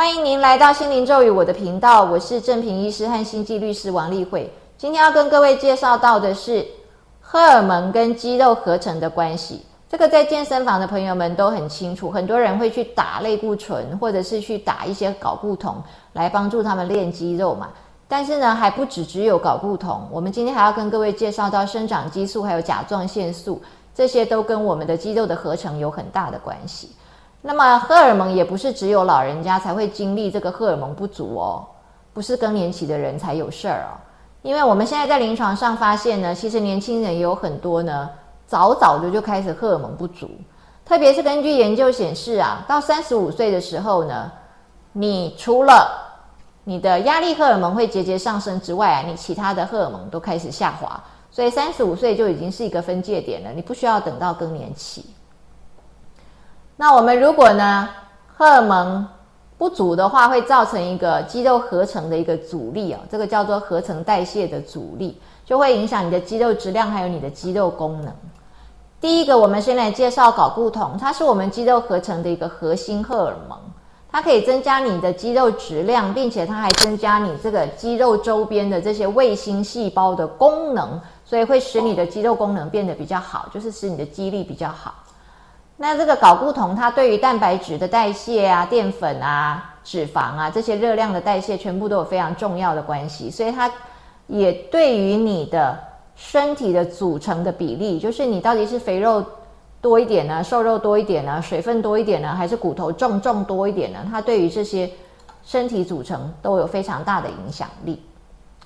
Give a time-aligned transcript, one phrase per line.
[0.00, 4.50] 欢迎您来到心灵咒语我的频道，我是正平医师和心悸律师王丽慧。
[4.78, 6.66] 今天要跟各位介绍到的是
[7.20, 9.60] 荷尔蒙跟肌肉合成的关系。
[9.90, 15.82] 这个在健身房的朋友们都很清楚，很多人会去打类固醇，或者是去打一些睾固酮
[16.14, 17.68] 来帮助他们练肌肉嘛。
[18.08, 23.60] 但是呢，还不止只有睾固酮，我们今天还要跟各位介绍到生长激素，还有甲状腺素，
[23.94, 26.88] 这些都跟我们的肌肉的合成有很大的关系。
[27.42, 31.66] 那么荷尔蒙也不是只有老人家才会经历这个荷尔蒙不足哦，
[32.12, 33.96] 不是更年期的人才有事儿哦。
[34.42, 38.08] 因为我们现在在临床上发现呢，其实年轻人也有很多呢，
[38.46, 40.30] 早早的就开始荷尔蒙不足。
[40.84, 44.30] 特别是根据研究显示啊，到三十五岁的时候呢，
[44.92, 45.88] 你除了
[46.64, 51.02] 你的压力荷尔蒙会节节上升之外啊，你其他的荷尔蒙都开始下滑。
[51.30, 55.06] 所以三十五岁就已经是一个分界点了，你不需要等到更年期。
[56.80, 57.86] 那我们如果呢，
[58.38, 59.06] 荷尔蒙
[59.58, 68.10] 不足的话，会造成一个肌肉合成的一个阻力哦，这个叫做合成代谢的阻力，就会影响你的肌肉质量，还有你的肌肉功能。
[68.98, 73.58] 第一个，我们先来介绍睾固酮，它是我们肌肉合成的一个核心荷尔蒙，
[74.10, 84.94] 它可以增加你的肌肉质量，并且它还增加你这个肌肉周边的这些卫星细胞的功能，所以会使你的肌肉功能变得比较好，就是使你的肌力比较好。
[85.82, 93.30] 那这个睾固酮，它对于蛋白质的代谢啊、淀粉啊、脂肪啊这些热量的代谢，全部都有非常重要的关系。
[93.30, 93.70] 所以它
[94.26, 95.78] 也对于你的
[96.14, 99.24] 身体的组成的比例，就是你到底是肥肉
[99.80, 104.00] 多一点呢，瘦肉多一点呢，水分多一点呢，还是骨头重重多一点呢？
[104.10, 104.90] 它对于这些
[105.42, 108.04] 身体组成都有非常大的影响力。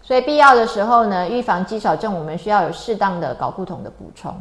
[0.00, 4.34] 所以必要的时候呢，预防肌少症，我们需要有适当的睾固酮的补充。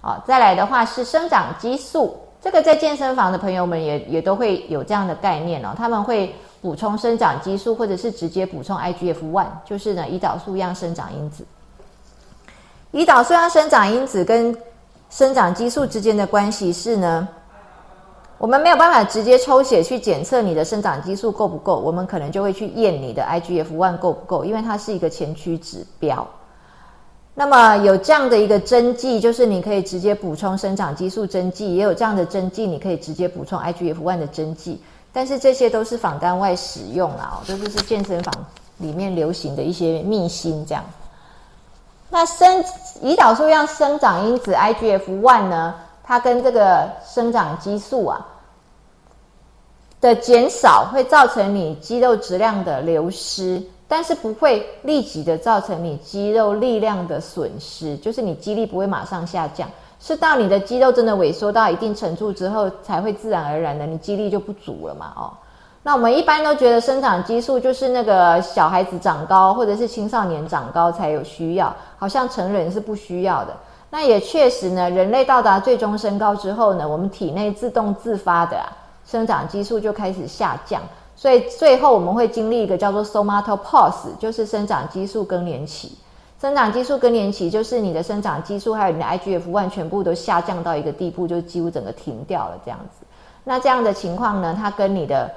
[0.00, 5.74] 好，再来的话是生长激素，这个在健身房的朋友们也也都会有这样的概念哦。
[5.76, 6.32] 他们会
[6.62, 11.44] 补充生长激素，或者是直接补充 IGF one，就是呢胰岛素样生长因子。
[12.92, 14.56] 胰岛素样生长因子跟
[15.10, 17.28] 生长激素之间的关系是呢，
[18.38, 26.26] 我们没有办法直接抽血去检测你的生长激素够不够，我们可能就会去验你的 IGF one 够不够，因为它是一个前驱指标。
[27.38, 34.82] 那么有这样的一个针剂，就是你可以直接补充生长激素针剂，也有这样的针剂，你可以直接补充 IGF one 的针剂。
[35.12, 38.34] 但是这些都是仿单外使用啦，这就是健身房
[38.78, 40.66] 里面流行的一些秘辛。
[40.66, 40.84] 这样，
[42.10, 42.60] 那生
[43.04, 48.26] 胰岛素样生长因子 IGF one 呢，它跟这个生长激素啊
[50.00, 53.62] 的减少，会造成你肌肉质量的流失。
[53.88, 59.66] 但是不会立即的造成你肌肉力量的损失，就是你肌力不会马上下降，
[59.98, 65.12] 是到你的肌肉真的萎缩到一定程度之后，才会自然而然的你肌力就不足了嘛？
[65.16, 65.32] 哦，
[65.82, 73.56] 那我们一般都觉得生长激素就是那个小孩子长高或者是青少年长高才有需要，好像成人是不需要的。
[73.90, 78.58] 那也确实呢，人类到达最终身高之后呢，我们体内自动自发的
[79.06, 80.82] 生长激素就开始下降。
[81.18, 85.98] 所以最后我们会经历一个叫做 somatopause，就是生长激素更年期。
[86.40, 93.04] 生长激素更年期就是你的生长激素还有你的 IGF one 全部都下降到一个地步，就几乎整个停掉了这样子。
[93.42, 95.28] 那这样的情况呢，它跟你的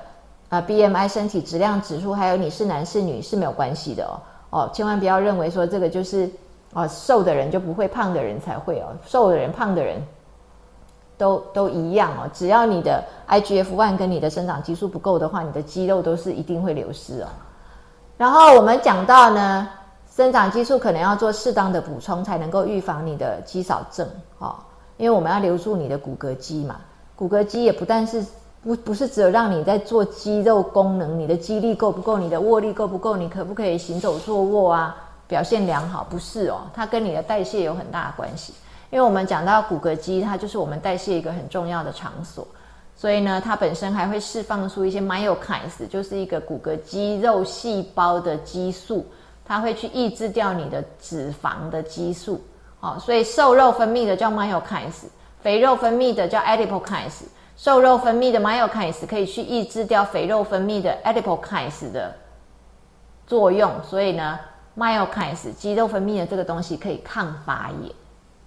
[0.49, 4.13] 呃 BMI 身体质量指数还有你是男是女是没有关系的哦。
[4.51, 6.29] 哦，千万不要认为说这个就是
[6.73, 9.99] 哦瘦的人就不会胖的人才会哦，瘦的人胖的人。
[11.21, 17.27] 都都一样哦，只要你的 IGF-1 跟你的生长激素不够的话，你的肌肉都是一定会流失哦。
[18.17, 19.69] 然后我们讲到呢，
[20.15, 24.09] 生长激素可能要做适当的补充，才能够预防你的肌少症
[24.39, 24.55] 哦。
[24.97, 26.77] 因为我们要留住你的骨骼肌嘛，
[27.15, 28.25] 骨骼肌也不但是
[28.63, 38.53] 不不是只有让你在做肌肉功能，你的肌力够不够，你的握力够不够，你可不可以行走坐卧啊，表现良好，不是哦，它跟你的代谢有很大的关系。
[38.91, 42.45] 因为我们讲到骨骼肌，它就是我们代谢一个很重要的场所，
[42.95, 49.05] 所以呢，它本身还会释放出一些 myokines，就是一个骨骼肌肉细胞的激素，
[49.45, 52.39] 它会去抑制掉你的脂肪的激素。
[52.81, 55.05] 好，所以瘦肉分泌的叫 myokines，
[55.41, 57.23] 肥肉分泌的叫 adipokines。
[57.55, 62.13] 瘦肉分泌的 myokines 可以去抑制掉肥肉分泌的 adipokines 的
[63.27, 64.39] 作用，所以呢
[64.75, 67.91] ，myokines 肌肉分泌的这个东西可以抗发炎。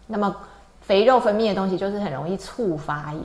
[0.06, 0.34] 那么
[0.80, 3.22] 肥肉分泌的东西就是很容易促发炎。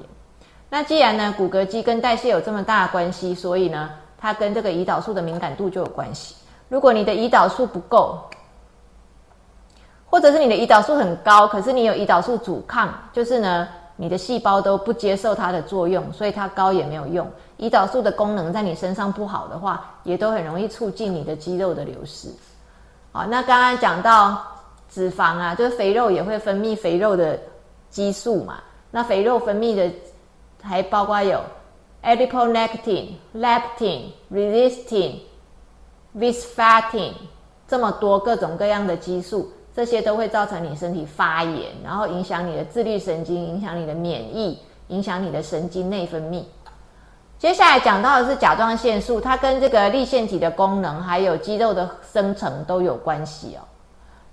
[0.69, 6.35] 那既然呢骨骼肌跟代谢有这么大的关系，所以呢它跟这个胰岛素的敏感度就有关系。
[6.67, 8.19] 如果你的胰岛素不够，
[10.09, 17.27] 或者是你的胰岛素很高，可是你有胰岛素阻抗，就是呢你的细胞都不接受它的作用，所以它高也没有用。
[17.57, 22.29] 胰岛素的功能在你身上不好的话，也都很容易促进你的肌肉的流失。
[23.11, 24.41] 好，那刚刚讲到
[24.89, 27.39] 脂肪啊，就是肥肉也会分泌肥肉的
[27.89, 28.61] 激素嘛。
[28.91, 29.89] 那肥肉分泌的
[30.61, 31.39] 还包括有
[32.03, 34.01] adiponectin、leptin、
[34.31, 35.15] resistin、
[36.17, 37.11] visfatin
[37.67, 39.51] 这么多各种各样的激素。
[39.71, 46.43] 这些都会造成你身体发炎，然后影响你的自律神经，影响你的免疫，影响你的神经内分泌。
[47.37, 53.63] 接下来讲到的是甲状腺素，它跟这个立腺体的功能，还有肌肉的生成都有关系哦。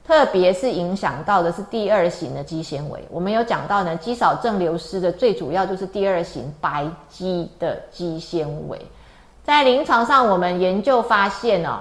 [0.07, 3.05] 特别是影响到的是第二型的肌纤维。
[3.11, 8.81] 我们有讲到呢，肌少症流失的最主要就是第二型白肌的肌纤维。
[9.43, 11.81] 在临床上，我们研究发现哦，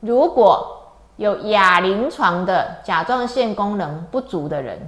[0.00, 0.82] 如果
[1.16, 4.78] 有亚临床的甲状腺功能不足的人，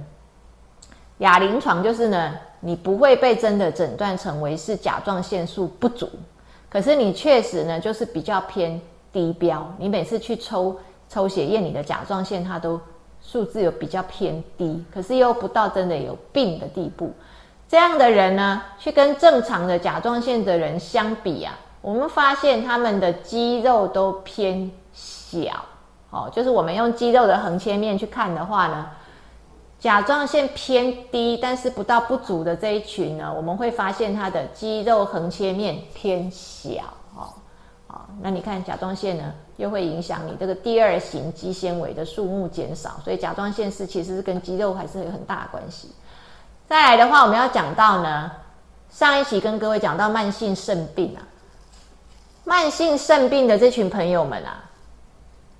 [1.19, 6.07] 亚临床就是呢，你不会被真的诊断成为是甲状腺素不足，
[6.69, 8.79] 可是你确实呢就是比较偏
[9.11, 10.75] 低标，你每次去抽
[11.13, 12.81] 抽血验你的甲状腺，它都
[13.21, 17.13] 数字有比较偏低，可是又不到真的有病的地步。
[17.69, 25.41] 这样的人呢，去跟正常的甲状腺的人相比啊，我们发现他们的肌肉都偏小。
[26.09, 28.89] 哦，就是我们用肌肉的横切面去看的话呢，
[29.79, 36.71] 甲状腺偏低，但是不到不足的这一群呢，我们会发现它的肌肉横切面偏小。
[38.21, 45.89] 那你看甲状腺呢，又会影响你这个第二型肌纤维的数目减少，所以甲状腺是其实是跟肌肉还是有很大的关系。
[46.67, 48.31] 再来的话，我们要讲到呢，
[48.89, 51.21] 上一期跟各位讲到慢性肾病啊，
[52.45, 54.63] 慢性肾病的这群朋友们啊。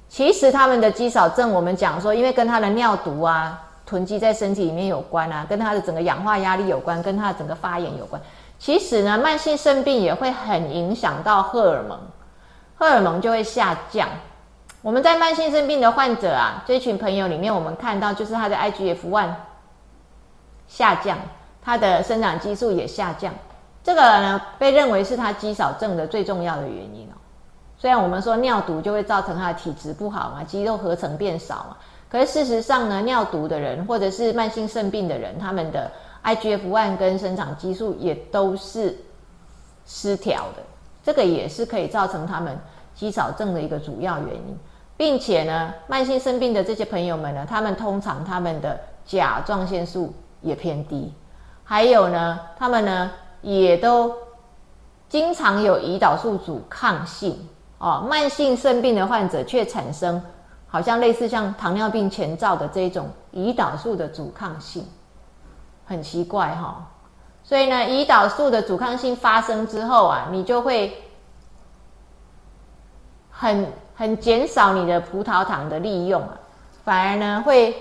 [0.09, 8.21] 其实他们的肌少症，我们讲说，因为跟他的尿毒啊囤积在身体里面有关啊，跟他的整个氧化压力有关，跟他的整个发炎有关。
[8.59, 12.00] 其实呢，慢性肾病也会很影响到荷尔蒙，
[12.83, 14.09] 荷尔蒙就会下降。
[14.81, 19.30] 我们在慢性肾病的患者啊，这群朋友里面，我们看到就是他的 IGF one
[20.68, 21.18] 下降，
[21.62, 23.33] 他的生长激素也下降，
[23.85, 27.15] 这个呢被认为是他肌少症的最重要的原因哦。
[27.77, 31.77] 虽然我们说尿毒就会造成他的体质不好嘛，肌肉合成变少嘛，
[32.09, 35.89] 可是事实上呢，尿毒的人或者是慢性肾病的人，他们的
[36.25, 38.97] IGF one 跟生长激素也都是
[39.86, 40.62] 失调的，
[41.01, 42.57] 这个也是可以造成他们
[42.95, 44.57] 肌少症的一个主要原因，
[44.95, 51.13] 并且呢，慢性肾病的这些朋友们呢，他们通常他们的甲状腺素也偏低，
[51.63, 53.11] 还有呢，他们呢
[53.41, 54.13] 也都
[55.09, 57.47] 经常有胰岛素阻抗性。
[57.79, 60.21] 哦，慢性肾病的患者却产生
[60.69, 64.87] 好像类似像糖尿病前兆的这种胰岛素的阻抗性，
[65.85, 66.87] 很奇怪哈。
[67.43, 70.97] 所以呢，胰岛素的阻抗性发生之后啊，你就会
[73.35, 76.38] 很很减少你的葡萄糖的利用啊，
[76.85, 77.75] 反而呢会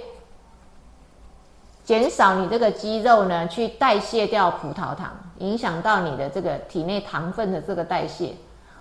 [1.85, 8.35] 减少你这个肌肉呢去代谢掉葡萄糖，影响到你的这个体内糖分的这个代谢。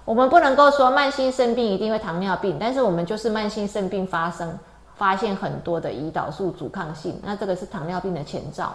[0.06, 4.57] 我们不能够说慢性肾病一定会糖尿病，但是我们就是慢性肾病发生，
[4.95, 8.74] 发现很多的胰岛素阻抗性，那这个是糖尿病的前兆。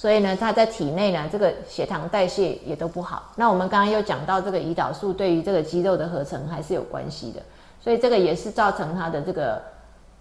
[0.00, 3.30] 所以呢，它在体内呢，这个血糖代谢也都不好。
[3.36, 7.42] 那我们刚刚又讲到这个胰岛素对于这个肌肉的合成还是有关系的，
[7.78, 9.62] 所以这个也是造成它的这个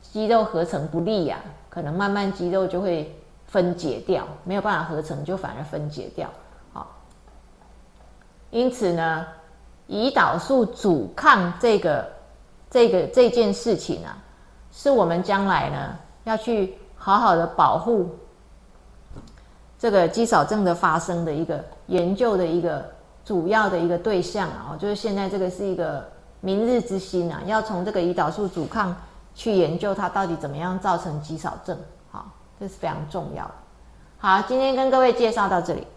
[0.02, 1.40] 肌肉合成不利呀，
[1.70, 3.16] 可能慢慢肌肉就会
[3.48, 6.30] 分解掉，没有办法合成，就反而分解掉。
[6.74, 6.86] 好，
[8.52, 9.26] 因此呢。
[9.88, 12.08] 胰岛素阻抗这个、
[12.70, 14.16] 这个这件事情啊，
[14.72, 18.08] 是我们将来呢要去好好的保护
[19.80, 22.86] 这个肌少症的发生的一个研究的一个
[23.24, 26.06] 主要的一个对象啊，就是现在这个是一个
[26.42, 28.94] 明日之星啊，要从这个胰岛素阻抗
[29.34, 31.78] 去研究它到底怎么样造成肌少症，
[32.12, 32.26] 好，
[32.60, 33.52] 这是非常重要的。
[34.18, 35.88] 好，今天跟各位介绍到这里。